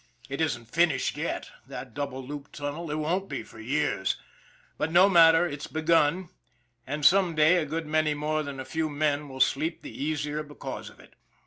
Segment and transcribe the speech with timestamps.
[0.29, 4.17] It isn't finished yet, that double looped tunnel, it won't be for years,
[4.79, 6.29] but, no matter, it's begun,
[6.87, 10.41] and some day a good many more than a few men will sleep the easier
[10.41, 11.13] because of it.